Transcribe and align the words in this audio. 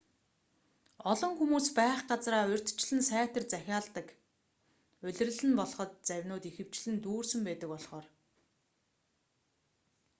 олон 1.11 1.31
хүмүүс 1.37 1.67
байх 1.79 1.99
газраа 2.11 2.43
урьдчилан 2.51 3.01
сайтар 3.11 3.43
захиалдаг 3.53 4.07
улирал 5.07 5.41
нь 5.47 5.57
болход 5.61 5.91
завинууд 6.07 6.43
ихэвчлэн 6.49 6.95
дүүрсэн 7.03 7.41
байдаг 7.47 7.69
болхоор 7.73 8.07